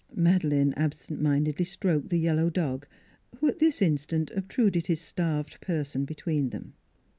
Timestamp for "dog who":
2.49-3.47